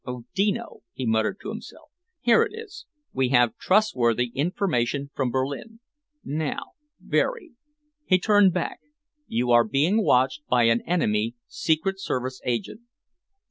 [0.07, 1.91] "Odino," he muttered to himself.
[2.21, 5.79] "Here it is: 'We have trustworthy information from Berlin.'
[6.23, 7.51] Now Berry."
[8.05, 8.79] He turned back.
[9.27, 12.81] "'You are being watched by an enemy secret service agent.'"